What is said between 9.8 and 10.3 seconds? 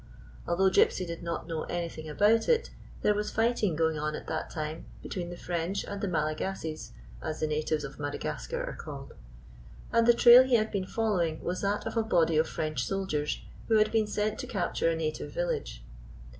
and the